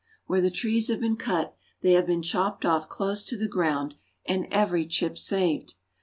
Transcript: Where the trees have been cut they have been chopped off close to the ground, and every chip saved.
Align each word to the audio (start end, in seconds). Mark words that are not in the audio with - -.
Where 0.25 0.41
the 0.41 0.49
trees 0.49 0.87
have 0.87 0.99
been 0.99 1.15
cut 1.15 1.55
they 1.81 1.91
have 1.93 2.07
been 2.07 2.23
chopped 2.23 2.65
off 2.65 2.89
close 2.89 3.23
to 3.25 3.37
the 3.37 3.47
ground, 3.47 3.93
and 4.25 4.47
every 4.49 4.87
chip 4.87 5.15
saved. 5.15 5.75